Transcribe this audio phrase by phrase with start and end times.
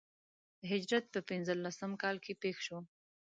[0.59, 2.79] د هجرت په پنځه لسم کال کې پېښ شو.